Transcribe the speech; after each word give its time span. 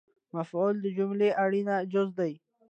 مفعول 0.35 0.75
د 0.81 0.85
جملې 0.97 1.29
اړین 1.43 1.69
جز 1.91 2.09
دئ 2.19 2.33